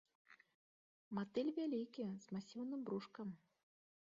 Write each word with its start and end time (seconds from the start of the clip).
Матыль 1.19 1.53
вялікі, 1.59 2.09
з 2.25 2.39
масіўным 2.39 2.81
брушкам. 2.89 3.27